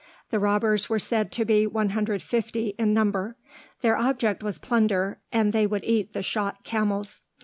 [0.31, 3.35] The robbers were said to be 150 in number;
[3.81, 7.21] their object was plunder, and they would eat the shot camels.